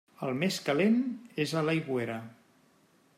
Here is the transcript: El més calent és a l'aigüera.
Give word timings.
El 0.27 0.31
més 0.43 0.55
calent 0.69 0.97
és 1.45 1.55
a 1.61 1.65
l'aigüera. 1.67 2.19